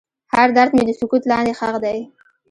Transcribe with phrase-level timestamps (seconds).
[0.33, 1.99] هر درد مې د سکوت لاندې ښخ دی.